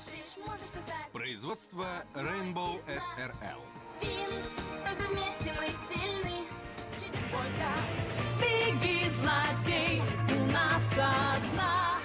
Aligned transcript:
решишь, 0.00 0.36
можешь 0.46 0.70
ты 0.72 0.80
стать 0.80 1.10
Производство 1.12 1.86
Rainbow 2.14 2.80
SRL. 2.86 3.60
Винкс, 4.00 4.50
только 4.86 5.10
вместе 5.10 5.52
мы 5.58 5.68
сильны 5.88 6.46
Чудеса 6.96 7.74
Беги, 8.40 9.04
злодей, 9.20 10.02
у 10.28 10.46
нас 10.46 10.82
одна. 10.92 11.98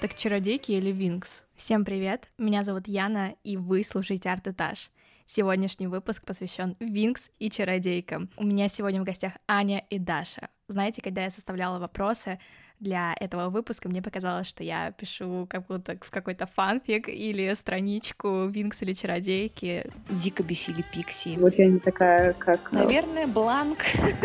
Так 0.00 0.14
чародейки 0.14 0.72
или 0.72 0.90
Винкс? 0.90 1.44
Всем 1.54 1.84
привет, 1.84 2.28
меня 2.38 2.62
зовут 2.62 2.88
Яна, 2.88 3.34
и 3.44 3.56
вы 3.56 3.84
слушаете 3.84 4.30
Арт 4.30 4.48
Этаж. 4.48 4.90
Сегодняшний 5.34 5.86
выпуск 5.86 6.26
посвящен 6.26 6.76
Винкс 6.78 7.30
и 7.38 7.48
чародейкам. 7.48 8.28
У 8.36 8.44
меня 8.44 8.68
сегодня 8.68 9.00
в 9.00 9.04
гостях 9.04 9.32
Аня 9.48 9.82
и 9.88 9.98
Даша. 9.98 10.50
Знаете, 10.68 11.00
когда 11.00 11.22
я 11.24 11.30
составляла 11.30 11.78
вопросы 11.78 12.38
для 12.80 13.16
этого 13.18 13.48
выпуска, 13.48 13.88
мне 13.88 14.02
показалось, 14.02 14.46
что 14.46 14.62
я 14.62 14.92
пишу 14.92 15.46
как 15.48 15.66
будто 15.68 15.96
в 16.02 16.10
какой-то 16.10 16.46
фанфик 16.46 17.08
или 17.08 17.54
страничку 17.54 18.44
Винкс 18.44 18.82
или 18.82 18.92
чародейки. 18.92 19.90
Дико 20.10 20.42
бесили 20.42 20.84
Пикси. 20.92 21.38
Вот 21.38 21.54
я 21.54 21.66
не 21.66 21.78
такая, 21.78 22.34
как... 22.34 22.68
э, 22.70 22.76
Наверное, 22.76 23.26
бланк. 23.26 23.78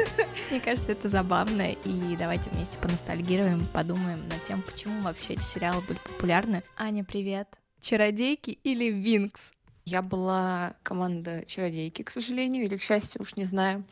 Мне 0.51 0.59
кажется, 0.59 0.91
это 0.91 1.07
забавно, 1.07 1.71
и 1.71 2.17
давайте 2.19 2.49
вместе 2.49 2.77
поностальгируем, 2.79 3.65
подумаем 3.73 4.27
над 4.27 4.43
тем, 4.43 4.61
почему 4.61 4.99
вообще 5.03 5.35
эти 5.35 5.41
сериалы 5.41 5.81
были 5.87 5.99
популярны. 5.99 6.63
Аня, 6.75 7.05
привет. 7.05 7.47
Чародейки 7.79 8.49
или 8.49 8.91
Винкс? 8.91 9.53
Я 9.89 10.01
была 10.01 10.73
команда 10.83 11.45
чародейки, 11.47 12.01
к 12.01 12.09
сожалению, 12.09 12.65
или 12.65 12.75
к 12.75 12.83
счастью, 12.83 13.21
уж 13.21 13.37
не 13.37 13.45
знаю. 13.45 13.85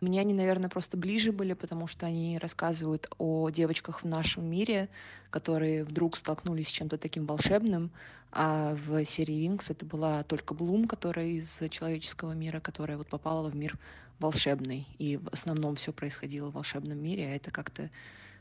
Мне 0.00 0.20
они, 0.20 0.34
наверное, 0.34 0.68
просто 0.68 0.96
ближе 0.96 1.30
были, 1.30 1.52
потому 1.52 1.86
что 1.86 2.04
они 2.04 2.36
рассказывают 2.36 3.08
о 3.18 3.48
девочках 3.50 4.02
в 4.02 4.08
нашем 4.08 4.44
мире, 4.44 4.88
которые 5.30 5.84
вдруг 5.84 6.16
столкнулись 6.16 6.66
с 6.66 6.72
чем-то 6.72 6.98
таким 6.98 7.26
волшебным. 7.26 7.92
А 8.32 8.74
в 8.74 9.04
серии 9.04 9.34
Винкс 9.34 9.70
это 9.70 9.86
была 9.86 10.24
только 10.24 10.52
Блум, 10.52 10.88
которая 10.88 11.26
из 11.26 11.60
человеческого 11.70 12.32
мира, 12.32 12.58
которая 12.58 12.98
вот 12.98 13.06
попала 13.06 13.48
в 13.48 13.54
мир 13.54 13.78
волшебный. 14.18 14.88
И 14.98 15.16
в 15.16 15.28
основном 15.28 15.76
все 15.76 15.92
происходило 15.92 16.48
в 16.50 16.54
волшебном 16.54 16.98
мире, 16.98 17.28
а 17.28 17.36
это 17.36 17.52
как-то 17.52 17.88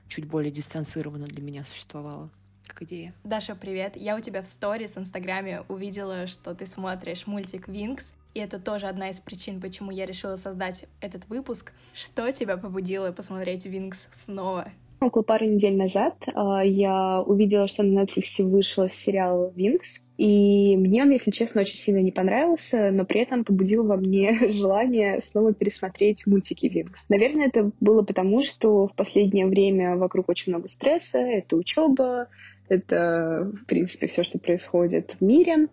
чуть 0.07 0.25
более 0.25 0.51
дистанцированно 0.51 1.27
для 1.27 1.43
меня 1.43 1.65
существовало 1.65 2.31
как 2.67 2.81
идея. 2.83 3.13
Даша, 3.23 3.55
привет. 3.55 3.95
Я 3.95 4.15
у 4.15 4.19
тебя 4.19 4.41
в 4.41 4.47
сторис 4.47 4.95
в 4.95 4.99
Инстаграме 4.99 5.61
увидела, 5.69 6.27
что 6.27 6.53
ты 6.53 6.65
смотришь 6.65 7.27
мультик 7.27 7.67
Винкс, 7.67 8.13
и 8.33 8.39
это 8.39 8.59
тоже 8.59 8.87
одна 8.87 9.09
из 9.09 9.19
причин, 9.19 9.61
почему 9.61 9.91
я 9.91 10.05
решила 10.05 10.35
создать 10.35 10.85
этот 11.01 11.27
выпуск. 11.29 11.73
Что 11.93 12.31
тебя 12.31 12.57
побудило 12.57 13.11
посмотреть 13.11 13.65
Винкс 13.65 14.07
снова? 14.11 14.71
Около 15.01 15.23
пары 15.23 15.45
недель 15.47 15.75
назад 15.75 16.15
а, 16.33 16.63
я 16.63 17.21
увидела, 17.21 17.67
что 17.67 17.83
на 17.83 18.03
Netflix 18.03 18.41
вышел 18.43 18.87
сериал 18.89 19.51
«Винкс», 19.55 20.01
и 20.17 20.77
мне 20.77 21.03
он, 21.03 21.11
если 21.11 21.31
честно, 21.31 21.61
очень 21.61 21.75
сильно 21.75 21.99
не 21.99 22.11
понравился, 22.11 22.91
но 22.91 23.03
при 23.03 23.19
этом 23.19 23.43
побудил 23.43 23.85
во 23.85 23.97
мне 23.97 24.49
желание 24.53 25.21
снова 25.21 25.53
пересмотреть 25.53 26.25
мультики 26.25 26.67
«Винкс». 26.67 27.07
Наверное, 27.09 27.47
это 27.47 27.71
было 27.81 28.03
потому, 28.03 28.41
что 28.41 28.87
в 28.87 28.95
последнее 28.95 29.45
время 29.45 29.97
вокруг 29.97 30.29
очень 30.29 30.53
много 30.53 30.69
стресса, 30.69 31.19
это 31.19 31.57
учеба, 31.57 32.29
это, 32.69 33.51
в 33.53 33.65
принципе, 33.65 34.07
все, 34.07 34.23
что 34.23 34.39
происходит 34.39 35.15
в 35.19 35.21
мире. 35.23 35.67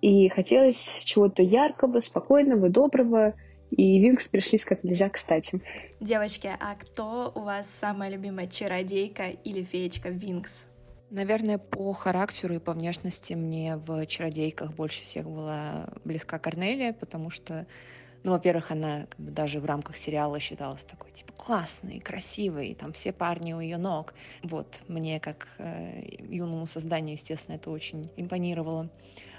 И 0.00 0.28
хотелось 0.28 1.02
чего-то 1.04 1.42
яркого, 1.42 2.00
спокойного, 2.00 2.68
доброго. 2.68 3.34
И 3.70 3.98
Винкс 3.98 4.28
пришлись 4.28 4.64
как 4.64 4.84
нельзя 4.84 5.08
кстати. 5.08 5.60
Девочки, 6.00 6.48
а 6.60 6.74
кто 6.76 7.32
у 7.34 7.40
вас 7.40 7.68
самая 7.68 8.10
любимая 8.10 8.46
чародейка 8.46 9.28
или 9.28 9.62
феечка 9.62 10.10
Винкс? 10.10 10.66
Наверное, 11.10 11.58
по 11.58 11.92
характеру 11.92 12.54
и 12.54 12.58
по 12.58 12.72
внешности 12.72 13.34
мне 13.34 13.76
в 13.76 14.04
«Чародейках» 14.06 14.72
больше 14.74 15.04
всех 15.04 15.30
была 15.30 15.88
близка 16.04 16.38
Корнелия, 16.38 16.92
потому 16.92 17.30
что, 17.30 17.66
ну, 18.24 18.32
во-первых, 18.32 18.70
она 18.70 19.06
как 19.06 19.20
бы, 19.20 19.30
даже 19.30 19.60
в 19.60 19.66
рамках 19.66 19.96
сериала 19.96 20.40
считалась 20.40 20.84
такой, 20.84 21.12
типа, 21.12 21.32
классной, 21.34 22.00
красивой, 22.00 22.74
там 22.74 22.92
все 22.92 23.12
парни 23.12 23.52
у 23.52 23.60
ее 23.60 23.76
ног. 23.76 24.14
Вот, 24.42 24.82
мне 24.88 25.20
как 25.20 25.48
э, 25.58 26.02
юному 26.18 26.66
созданию, 26.66 27.16
естественно, 27.16 27.56
это 27.56 27.70
очень 27.70 28.10
импонировало. 28.16 28.88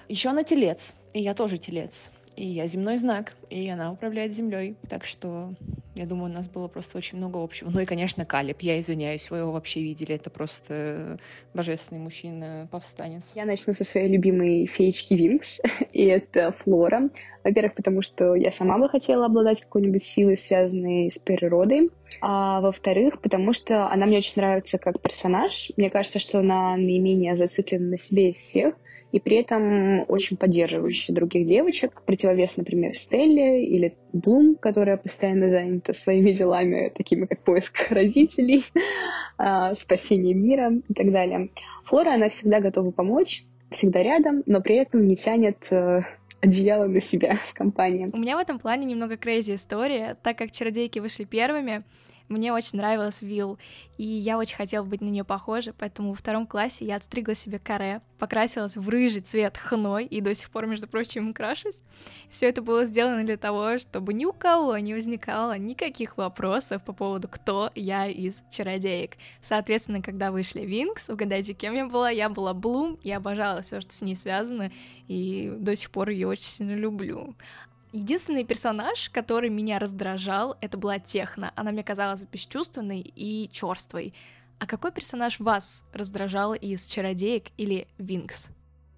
Еще 0.07 0.29
она 0.29 0.43
телец, 0.43 0.93
и 1.13 1.21
я 1.21 1.33
тоже 1.33 1.57
телец. 1.57 2.11
И 2.35 2.45
я 2.45 2.67
земной 2.67 2.97
знак, 2.97 3.33
и 3.49 3.67
она 3.69 3.91
управляет 3.91 4.33
землей. 4.33 4.75
Так 4.87 5.05
что 5.05 5.55
я 5.95 6.05
думаю, 6.05 6.29
у 6.29 6.33
нас 6.33 6.49
было 6.49 6.67
просто 6.67 6.97
очень 6.97 7.17
много 7.17 7.41
общего. 7.41 7.69
Ну 7.69 7.79
и, 7.79 7.85
конечно, 7.85 8.25
Калиб. 8.25 8.57
Я 8.59 8.79
извиняюсь, 8.79 9.29
вы 9.31 9.37
его 9.37 9.53
вообще 9.53 9.81
видели. 9.81 10.15
Это 10.15 10.29
просто 10.29 11.17
божественный 11.53 12.01
мужчина-повстанец. 12.01 13.31
Я 13.33 13.45
начну 13.45 13.73
со 13.73 13.85
своей 13.85 14.09
любимой 14.09 14.67
феечки 14.67 15.13
Винкс, 15.13 15.61
и 15.93 16.03
это 16.03 16.53
Флора. 16.63 17.09
Во-первых, 17.45 17.75
потому 17.75 18.01
что 18.01 18.35
я 18.35 18.51
сама 18.51 18.77
бы 18.77 18.89
хотела 18.89 19.25
обладать 19.27 19.61
какой-нибудь 19.61 20.03
силой, 20.03 20.37
связанной 20.37 21.09
с 21.09 21.17
природой. 21.17 21.89
А 22.21 22.61
во-вторых, 22.61 23.21
потому 23.21 23.53
что 23.53 23.87
она 23.87 24.05
мне 24.05 24.17
очень 24.17 24.33
нравится 24.35 24.77
как 24.77 25.01
персонаж. 25.01 25.71
Мне 25.77 25.89
кажется, 25.89 26.19
что 26.19 26.39
она 26.39 26.75
наименее 26.75 27.35
зациклена 27.35 27.91
на 27.91 27.97
себе 27.97 28.29
из 28.29 28.37
всех 28.37 28.75
и 29.11 29.19
при 29.19 29.37
этом 29.37 30.03
очень 30.09 30.35
поддерживающая 30.35 31.15
других 31.15 31.47
девочек. 31.47 32.01
Противовес, 32.05 32.57
например, 32.57 32.93
Стелле 32.93 33.65
или 33.65 33.95
Блум, 34.11 34.55
которая 34.55 34.97
постоянно 34.97 35.49
занята 35.49 35.93
своими 35.93 36.31
делами, 36.31 36.91
такими 36.93 37.25
как 37.25 37.39
поиск 37.41 37.77
родителей, 37.91 38.65
а, 39.37 39.73
спасение 39.75 40.35
мира 40.35 40.73
и 40.89 40.93
так 40.93 41.11
далее. 41.11 41.49
Флора, 41.85 42.15
она 42.15 42.29
всегда 42.29 42.59
готова 42.59 42.91
помочь, 42.91 43.45
всегда 43.71 44.03
рядом, 44.03 44.43
но 44.45 44.61
при 44.61 44.75
этом 44.75 45.07
не 45.07 45.15
тянет 45.15 45.67
э, 45.71 46.01
одеяло 46.45 46.85
на 46.85 47.01
себя 47.01 47.37
в 47.49 47.53
компании. 47.53 48.09
У 48.11 48.17
меня 48.17 48.37
в 48.37 48.39
этом 48.39 48.59
плане 48.59 48.85
немного 48.85 49.17
крейзи 49.17 49.55
история, 49.55 50.17
так 50.23 50.37
как 50.37 50.51
чародейки 50.51 50.99
вышли 50.99 51.25
первыми, 51.25 51.83
мне 52.27 52.51
очень 52.51 52.77
нравилась 52.77 53.21
Вилл, 53.21 53.59
и 53.97 54.03
я 54.03 54.37
очень 54.37 54.55
хотела 54.55 54.83
быть 54.83 55.01
на 55.01 55.05
нее 55.05 55.23
похожа, 55.23 55.73
поэтому 55.77 56.09
во 56.09 56.15
втором 56.15 56.47
классе 56.47 56.85
я 56.85 56.95
отстригла 56.95 57.35
себе 57.35 57.59
каре, 57.59 58.01
покрасилась 58.17 58.75
в 58.75 58.89
рыжий 58.89 59.21
цвет 59.21 59.57
хной 59.57 60.05
и 60.05 60.21
до 60.21 60.33
сих 60.33 60.49
пор, 60.49 60.65
между 60.65 60.87
прочим, 60.87 61.33
крашусь. 61.33 61.83
Все 62.29 62.49
это 62.49 62.61
было 62.61 62.85
сделано 62.85 63.23
для 63.23 63.37
того, 63.37 63.77
чтобы 63.77 64.13
ни 64.13 64.25
у 64.25 64.33
кого 64.33 64.77
не 64.77 64.93
возникало 64.93 65.57
никаких 65.57 66.17
вопросов 66.17 66.83
по 66.83 66.93
поводу, 66.93 67.27
кто 67.27 67.69
я 67.75 68.07
из 68.07 68.43
чародеек. 68.51 69.17
Соответственно, 69.41 70.01
когда 70.01 70.31
вышли 70.31 70.61
Винкс, 70.61 71.09
угадайте, 71.09 71.53
кем 71.53 71.73
я 71.73 71.85
была? 71.85 72.09
Я 72.09 72.29
была 72.29 72.53
Блум, 72.53 72.99
я 73.03 73.17
обожала 73.17 73.61
все, 73.61 73.81
что 73.81 73.93
с 73.93 74.01
ней 74.01 74.15
связано, 74.15 74.71
и 75.07 75.53
до 75.57 75.75
сих 75.75 75.91
пор 75.91 76.09
ее 76.09 76.27
очень 76.27 76.43
сильно 76.43 76.75
люблю. 76.75 77.35
Единственный 77.91 78.43
персонаж, 78.43 79.09
который 79.09 79.49
меня 79.49 79.79
раздражал, 79.79 80.57
это 80.61 80.77
была 80.77 80.99
Техна. 80.99 81.51
Она 81.55 81.71
мне 81.71 81.83
казалась 81.83 82.23
бесчувственной 82.23 82.99
и 82.99 83.49
черствой. 83.51 84.13
А 84.59 84.67
какой 84.67 84.91
персонаж 84.91 85.39
вас 85.39 85.83
раздражал 85.93 86.53
из 86.53 86.85
Чародеек 86.85 87.45
или 87.57 87.87
Винкс? 87.97 88.49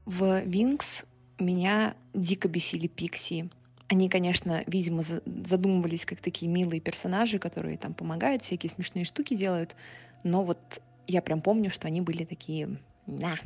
В 0.06 0.42
Винкс 0.42 1.06
меня 1.40 1.96
дико 2.14 2.48
бесили 2.48 2.88
Пикси. 2.88 3.50
Они, 3.88 4.10
конечно, 4.10 4.64
видимо, 4.68 5.02
за- 5.02 5.22
задумывались 5.26 6.06
как 6.06 6.20
такие 6.20 6.52
милые 6.52 6.82
персонажи, 6.82 7.40
которые 7.40 7.78
там 7.78 7.94
помогают, 7.94 8.42
всякие 8.42 8.70
смешные 8.70 9.06
штуки 9.06 9.36
делают. 9.36 9.76
Но 10.24 10.44
вот 10.44 10.60
я 11.08 11.22
прям 11.22 11.42
помню, 11.42 11.70
что 11.72 11.88
они 11.88 12.02
были 12.02 12.26
такие... 12.26 12.78
На. 13.06 13.38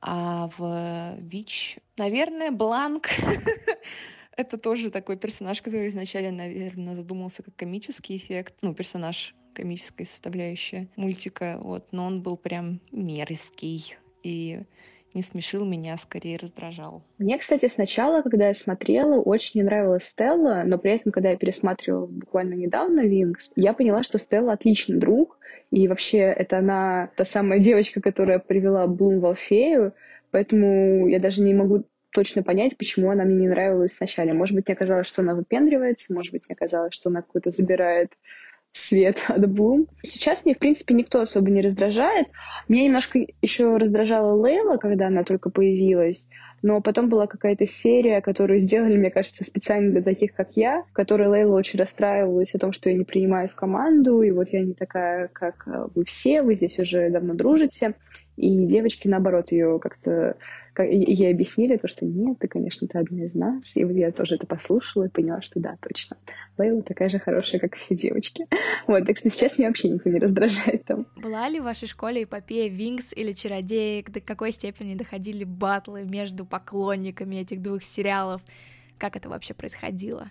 А 0.00 0.50
в 0.58 1.16
Вич, 1.18 1.78
наверное, 1.96 2.50
Бланк. 2.50 3.08
Это 4.36 4.58
тоже 4.58 4.90
такой 4.90 5.16
персонаж, 5.16 5.62
который 5.62 5.88
изначально, 5.88 6.44
наверное, 6.44 6.96
задумался 6.96 7.42
как 7.42 7.54
комический 7.56 8.16
эффект. 8.16 8.54
Ну, 8.62 8.74
персонаж 8.74 9.34
комической 9.54 10.06
составляющей 10.06 10.88
мультика, 10.96 11.58
вот. 11.60 11.86
Но 11.92 12.06
он 12.06 12.22
был 12.22 12.36
прям 12.36 12.80
мерзкий 12.90 13.96
и 14.22 14.60
не 15.14 15.22
смешил 15.22 15.64
меня, 15.64 15.94
а 15.94 15.98
скорее 15.98 16.36
раздражал. 16.36 17.04
Мне, 17.18 17.38
кстати, 17.38 17.68
сначала, 17.68 18.22
когда 18.22 18.48
я 18.48 18.54
смотрела, 18.54 19.20
очень 19.20 19.60
не 19.60 19.64
нравилась 19.64 20.04
Стелла, 20.04 20.64
но 20.66 20.76
при 20.76 20.96
этом, 20.96 21.12
когда 21.12 21.30
я 21.30 21.36
пересматривала 21.36 22.06
буквально 22.06 22.54
недавно 22.54 23.00
Винкс, 23.00 23.52
я 23.54 23.72
поняла, 23.74 24.02
что 24.02 24.18
Стелла 24.18 24.54
отличный 24.54 24.98
друг, 24.98 25.38
и 25.70 25.86
вообще 25.86 26.18
это 26.18 26.58
она 26.58 27.10
та 27.16 27.24
самая 27.24 27.60
девочка, 27.60 28.00
которая 28.00 28.40
привела 28.40 28.88
Блум 28.88 29.20
в 29.20 29.26
Алфею, 29.26 29.94
поэтому 30.32 31.06
я 31.06 31.20
даже 31.20 31.42
не 31.42 31.54
могу 31.54 31.84
точно 32.14 32.44
понять, 32.44 32.78
почему 32.78 33.10
она 33.10 33.24
мне 33.24 33.34
не 33.34 33.48
нравилась 33.48 33.96
сначала. 33.96 34.32
Может 34.32 34.54
быть, 34.54 34.68
мне 34.68 34.76
казалось, 34.76 35.06
что 35.06 35.22
она 35.22 35.34
выпендривается, 35.34 36.14
может 36.14 36.32
быть, 36.32 36.44
мне 36.48 36.54
казалось, 36.54 36.94
что 36.94 37.10
она 37.10 37.22
какой-то 37.22 37.50
забирает 37.50 38.12
свет 38.72 39.18
от 39.28 39.50
Блум. 39.50 39.88
Сейчас 40.04 40.44
мне, 40.44 40.54
в 40.54 40.58
принципе, 40.58 40.94
никто 40.94 41.20
особо 41.20 41.50
не 41.50 41.60
раздражает. 41.60 42.28
Меня 42.68 42.84
немножко 42.84 43.18
еще 43.42 43.76
раздражала 43.76 44.32
Лейла, 44.34 44.76
когда 44.76 45.08
она 45.08 45.24
только 45.24 45.50
появилась, 45.50 46.28
но 46.62 46.80
потом 46.80 47.08
была 47.08 47.26
какая-то 47.26 47.66
серия, 47.66 48.20
которую 48.20 48.60
сделали, 48.60 48.96
мне 48.96 49.10
кажется, 49.10 49.44
специально 49.44 49.90
для 49.90 50.02
таких, 50.02 50.34
как 50.34 50.50
я, 50.54 50.84
в 50.90 50.92
которой 50.92 51.26
Лейла 51.28 51.56
очень 51.56 51.80
расстраивалась 51.80 52.54
о 52.54 52.58
том, 52.58 52.72
что 52.72 52.90
я 52.90 52.96
не 52.96 53.04
принимаю 53.04 53.48
в 53.48 53.56
команду, 53.56 54.22
и 54.22 54.30
вот 54.30 54.48
я 54.50 54.62
не 54.62 54.74
такая, 54.74 55.28
как 55.32 55.66
вы 55.66 56.04
все, 56.04 56.42
вы 56.42 56.54
здесь 56.54 56.78
уже 56.78 57.10
давно 57.10 57.34
дружите. 57.34 57.94
И 58.36 58.66
девочки, 58.66 59.06
наоборот, 59.08 59.52
ее 59.52 59.78
как-то 59.80 60.10
как- 60.10 60.38
и- 60.82 61.12
ей 61.14 61.30
объяснили 61.30 61.76
то, 61.76 61.86
что 61.86 62.04
нет, 62.04 62.38
ты, 62.40 62.48
конечно, 62.48 62.88
ты 62.88 62.98
одна 62.98 63.24
из 63.24 63.34
нас. 63.34 63.76
И 63.76 63.84
вот 63.84 63.92
я 63.94 64.10
тоже 64.10 64.34
это 64.34 64.46
послушала 64.46 65.04
и 65.04 65.08
поняла, 65.08 65.40
что 65.42 65.60
да, 65.60 65.76
точно. 65.80 66.16
Лейла 66.58 66.82
такая 66.82 67.08
же 67.08 67.18
хорошая, 67.18 67.60
как 67.60 67.76
все 67.76 67.94
девочки. 67.94 68.46
Вот, 68.86 69.06
так 69.06 69.16
что 69.16 69.30
сейчас 69.30 69.56
меня 69.56 69.68
вообще 69.68 69.88
никто 69.88 70.10
не 70.10 70.18
раздражает 70.18 70.84
там. 70.84 71.06
Была 71.16 71.48
ли 71.48 71.58
в 71.58 71.64
вашей 71.64 71.88
школе 71.88 72.24
эпопея 72.24 72.68
Винкс 72.68 73.14
или 73.14 73.32
Чародеек? 73.32 74.10
До 74.10 74.20
какой 74.20 74.52
степени 74.52 74.94
доходили 74.94 75.44
батлы 75.44 76.02
между 76.04 76.44
поклонниками 76.44 77.36
этих 77.36 77.62
двух 77.62 77.82
сериалов? 77.82 78.42
Как 78.98 79.16
это 79.16 79.28
вообще 79.30 79.54
происходило? 79.54 80.30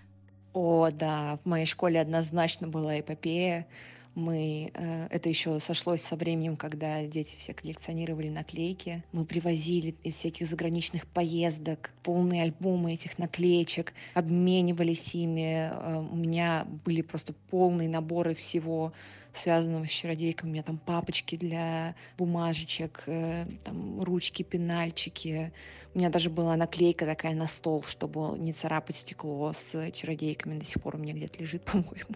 О, 0.52 0.88
да, 0.92 1.38
в 1.42 1.48
моей 1.48 1.66
школе 1.66 2.00
однозначно 2.00 2.68
была 2.68 3.00
эпопея. 3.00 3.66
Мы, 4.14 4.70
э, 4.74 5.08
это 5.10 5.28
еще 5.28 5.58
сошлось 5.58 6.02
со 6.02 6.14
временем, 6.14 6.56
когда 6.56 7.04
дети 7.04 7.36
все 7.36 7.52
коллекционировали 7.52 8.28
наклейки. 8.28 9.02
Мы 9.12 9.24
привозили 9.24 9.96
из 10.04 10.14
всяких 10.14 10.46
заграничных 10.46 11.06
поездок 11.06 11.92
полные 12.04 12.42
альбомы 12.42 12.92
этих 12.92 13.18
наклеечек, 13.18 13.92
обменивались 14.14 15.14
ими. 15.14 15.68
Э, 15.72 15.98
у 15.98 16.14
меня 16.14 16.66
были 16.84 17.02
просто 17.02 17.32
полные 17.50 17.88
наборы 17.88 18.34
всего 18.34 18.92
связанного 19.32 19.84
с 19.86 19.90
чародейками. 19.90 20.50
У 20.50 20.52
меня 20.52 20.62
там 20.62 20.78
папочки 20.78 21.36
для 21.36 21.96
бумажечек, 22.16 23.02
э, 23.06 23.46
там 23.64 24.00
ручки, 24.00 24.44
пенальчики. 24.44 25.52
У 25.92 25.98
меня 25.98 26.08
даже 26.10 26.30
была 26.30 26.56
наклейка 26.56 27.04
такая 27.04 27.34
на 27.34 27.48
стол, 27.48 27.82
чтобы 27.82 28.38
не 28.38 28.52
царапать 28.52 28.96
стекло 28.96 29.52
с 29.52 29.90
чародейками. 29.90 30.58
До 30.58 30.64
сих 30.64 30.80
пор 30.80 30.94
у 30.94 30.98
меня 30.98 31.14
где-то 31.14 31.40
лежит, 31.40 31.64
по-моему. 31.64 32.14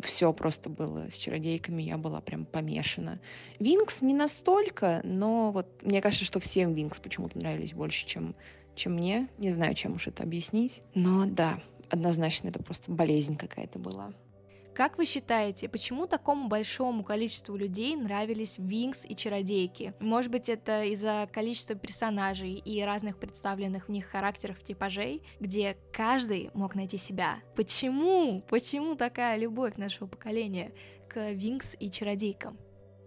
Все 0.00 0.32
просто 0.32 0.68
было 0.70 1.08
с 1.10 1.14
чародейками, 1.14 1.82
я 1.82 1.96
была 1.98 2.20
прям 2.20 2.44
помешана. 2.44 3.20
Винкс 3.58 4.02
не 4.02 4.14
настолько, 4.14 5.00
но 5.04 5.50
вот 5.52 5.66
мне 5.82 6.00
кажется, 6.00 6.24
что 6.24 6.40
всем 6.40 6.74
Винкс 6.74 6.98
почему-то 7.00 7.38
нравились 7.38 7.72
больше, 7.72 8.06
чем, 8.06 8.34
чем 8.74 8.94
мне. 8.94 9.28
Не 9.38 9.52
знаю, 9.52 9.74
чем 9.74 9.94
уж 9.94 10.06
это 10.06 10.22
объяснить. 10.22 10.82
Но 10.94 11.26
да, 11.26 11.60
однозначно 11.90 12.48
это 12.48 12.62
просто 12.62 12.90
болезнь 12.90 13.36
какая-то 13.36 13.78
была. 13.78 14.12
Как 14.74 14.98
вы 14.98 15.04
считаете, 15.04 15.68
почему 15.68 16.08
такому 16.08 16.48
большому 16.48 17.04
количеству 17.04 17.54
людей 17.54 17.94
нравились 17.94 18.56
Винкс 18.58 19.04
и 19.04 19.14
Чародейки? 19.14 19.94
Может 20.00 20.32
быть, 20.32 20.48
это 20.48 20.82
из-за 20.82 21.28
количества 21.32 21.76
персонажей 21.76 22.54
и 22.54 22.82
разных 22.82 23.18
представленных 23.18 23.86
в 23.86 23.92
них 23.92 24.06
характеров 24.06 24.60
типажей, 24.64 25.22
где 25.38 25.76
каждый 25.92 26.50
мог 26.54 26.74
найти 26.74 26.98
себя? 26.98 27.36
Почему? 27.54 28.42
Почему 28.50 28.96
такая 28.96 29.38
любовь 29.38 29.76
нашего 29.76 30.08
поколения 30.08 30.72
к 31.08 31.30
Винкс 31.30 31.76
и 31.78 31.88
Чародейкам? 31.88 32.58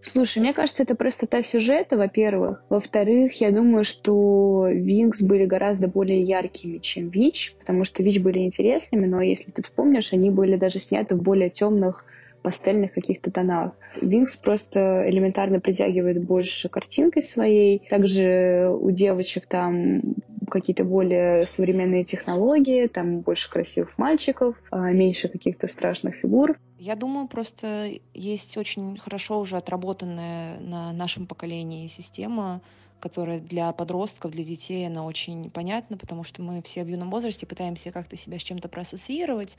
Слушай, 0.02 0.38
мне 0.38 0.54
кажется, 0.54 0.84
это 0.84 0.94
простота 0.94 1.42
сюжета, 1.42 1.96
во-первых. 1.96 2.62
Во-вторых, 2.68 3.40
я 3.40 3.50
думаю, 3.50 3.84
что 3.84 4.68
Винкс 4.68 5.22
были 5.22 5.44
гораздо 5.44 5.88
более 5.88 6.22
яркими, 6.22 6.78
чем 6.78 7.08
Вич, 7.08 7.54
потому 7.58 7.84
что 7.84 8.02
Вич 8.02 8.20
были 8.20 8.38
интересными, 8.38 9.06
но 9.06 9.20
если 9.20 9.50
ты 9.50 9.62
вспомнишь, 9.62 10.12
они 10.12 10.30
были 10.30 10.56
даже 10.56 10.78
сняты 10.78 11.14
в 11.14 11.22
более 11.22 11.50
темных 11.50 12.04
пастельных 12.42 12.92
каких-то 12.92 13.30
тонах. 13.30 13.72
Винкс 14.00 14.36
просто 14.36 15.04
элементарно 15.08 15.60
притягивает 15.60 16.24
больше 16.24 16.68
картинкой 16.68 17.22
своей. 17.22 17.82
Также 17.90 18.70
у 18.80 18.90
девочек 18.90 19.46
там 19.46 20.00
какие-то 20.48 20.84
более 20.84 21.46
современные 21.46 22.04
технологии, 22.04 22.86
там 22.86 23.20
больше 23.20 23.50
красивых 23.50 23.98
мальчиков, 23.98 24.54
а 24.70 24.90
меньше 24.92 25.28
каких-то 25.28 25.66
страшных 25.68 26.16
фигур. 26.16 26.56
Я 26.78 26.94
думаю, 26.94 27.26
просто 27.26 27.98
есть 28.14 28.56
очень 28.56 28.96
хорошо 28.98 29.40
уже 29.40 29.56
отработанная 29.56 30.60
на 30.60 30.92
нашем 30.92 31.26
поколении 31.26 31.88
система, 31.88 32.60
которая 33.00 33.40
для 33.40 33.72
подростков, 33.72 34.30
для 34.30 34.44
детей, 34.44 34.86
она 34.86 35.04
очень 35.04 35.50
понятна, 35.50 35.96
потому 35.96 36.22
что 36.22 36.42
мы 36.42 36.62
все 36.62 36.84
в 36.84 36.88
юном 36.88 37.10
возрасте 37.10 37.46
пытаемся 37.46 37.90
как-то 37.90 38.16
себя 38.16 38.38
с 38.38 38.42
чем-то 38.42 38.68
проассоциировать, 38.68 39.56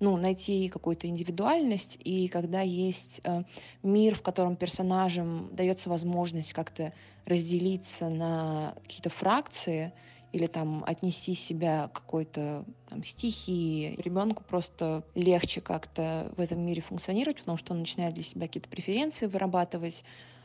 ну, 0.00 0.16
найти 0.16 0.68
какую-то 0.68 1.06
индивидуальность, 1.06 1.98
и 2.04 2.28
когда 2.28 2.62
есть 2.62 3.20
э, 3.24 3.42
мир, 3.82 4.14
в 4.14 4.22
котором 4.22 4.56
персонажам 4.56 5.48
дается 5.52 5.90
возможность 5.90 6.52
как-то 6.54 6.92
разделиться 7.26 8.08
на 8.08 8.74
какие-то 8.82 9.10
фракции, 9.10 9.92
или 10.32 10.46
там 10.46 10.82
отнести 10.86 11.34
себя 11.34 11.88
к 11.88 12.00
какой-то 12.00 12.64
там, 12.88 13.04
стихии. 13.04 13.94
Ребенку 14.02 14.42
просто 14.44 15.04
легче 15.14 15.60
как-то 15.60 16.32
в 16.36 16.40
этом 16.40 16.60
мире 16.60 16.80
функционировать, 16.80 17.38
потому 17.38 17.58
что 17.58 17.74
он 17.74 17.80
начинает 17.80 18.14
для 18.14 18.24
себя 18.24 18.46
какие-то 18.46 18.68
преференции 18.68 19.26
вырабатывать, 19.26 20.04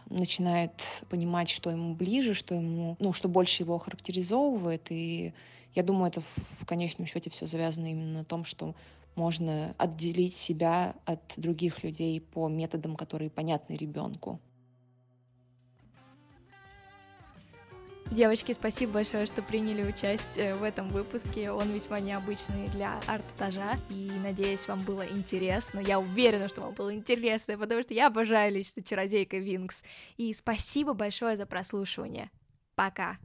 начинает 0.09 0.71
понимать, 1.09 1.49
что 1.49 1.69
ему 1.69 1.95
ближе, 1.95 2.33
что 2.33 2.55
ему, 2.55 2.97
ну, 2.99 3.13
что 3.13 3.29
больше 3.29 3.63
его 3.63 3.77
характеризовывает. 3.77 4.87
И 4.89 5.33
я 5.73 5.83
думаю, 5.83 6.09
это 6.09 6.21
в 6.59 6.65
конечном 6.65 7.07
счете 7.07 7.29
все 7.29 7.45
завязано 7.45 7.89
именно 7.91 8.19
на 8.19 8.25
том, 8.25 8.43
что 8.43 8.75
можно 9.15 9.73
отделить 9.77 10.35
себя 10.35 10.95
от 11.05 11.21
других 11.37 11.83
людей 11.83 12.21
по 12.21 12.47
методам, 12.47 12.95
которые 12.95 13.29
понятны 13.29 13.73
ребенку. 13.73 14.39
Девочки, 18.11 18.53
спасибо 18.53 18.93
большое, 18.93 19.25
что 19.25 19.41
приняли 19.41 19.83
участие 19.83 20.55
в 20.55 20.63
этом 20.63 20.87
выпуске. 20.87 21.51
Он 21.51 21.69
весьма 21.71 21.99
необычный 21.99 22.67
для 22.69 22.99
арт-этажа. 23.05 23.77
И 23.89 24.09
надеюсь, 24.23 24.67
вам 24.67 24.81
было 24.83 25.05
интересно. 25.05 25.79
Я 25.79 25.99
уверена, 25.99 26.47
что 26.47 26.61
вам 26.61 26.73
было 26.73 26.93
интересно, 26.95 27.57
потому 27.57 27.83
что 27.83 27.93
я 27.93 28.07
обожаю 28.07 28.53
лично 28.53 28.81
чародейка 28.81 29.37
Винкс. 29.37 29.83
И 30.15 30.33
спасибо 30.33 30.93
большое 30.93 31.35
за 31.35 31.45
прослушивание. 31.45 32.31
Пока. 32.75 33.17